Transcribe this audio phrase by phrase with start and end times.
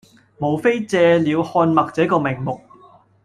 [0.39, 2.59] 無非借了看脈這名目，